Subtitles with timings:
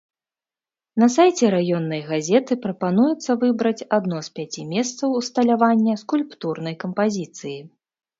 [1.01, 7.55] На сайце раённай газеты прапануецца выбраць адно з пяці месцаў усталявання скульптурнай кампазіцыі.